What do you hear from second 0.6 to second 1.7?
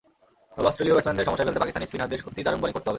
অস্ট্রেলীয় ব্যাটসম্যানদের সমস্যায় ফেলতে